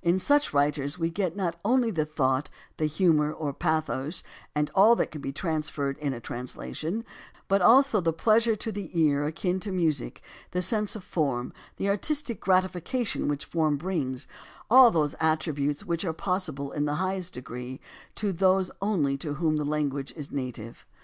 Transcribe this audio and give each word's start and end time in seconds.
In 0.00 0.20
such 0.20 0.54
writers 0.54 0.96
we 0.96 1.10
get 1.10 1.34
not 1.34 1.58
only 1.64 1.90
the 1.90 2.06
thought, 2.06 2.48
the 2.76 2.86
humor, 2.86 3.32
or 3.32 3.48
the 3.50 3.54
pathos, 3.54 4.22
all 4.76 4.94
that 4.94 5.10
can 5.10 5.20
be 5.20 5.32
transferred 5.32 5.98
in 5.98 6.12
a 6.14 6.20
trans 6.20 6.54
lation, 6.54 7.02
but 7.48 7.60
also 7.60 8.00
the 8.00 8.12
pleasure 8.12 8.54
to 8.54 8.70
the 8.70 8.96
ear 8.96 9.24
akin 9.24 9.58
to 9.58 9.72
music, 9.72 10.22
the 10.52 10.62
sense 10.62 10.94
of 10.94 11.02
form, 11.02 11.52
the 11.78 11.88
artistic 11.88 12.38
gratification 12.40 13.26
which 13.26 13.44
form 13.44 13.76
brings, 13.76 14.28
all 14.70 14.92
those 14.92 15.16
attributes 15.18 15.84
which 15.84 16.04
are 16.04 16.12
possible 16.12 16.70
in 16.70 16.84
the 16.84 16.94
highest 17.02 17.32
degree 17.32 17.80
to 18.14 18.32
those 18.32 18.70
only 18.80 19.16
to 19.16 19.34
whom 19.34 19.56
the 19.56 19.64
language 19.64 20.12
is 20.14 20.30
native. 20.30 20.86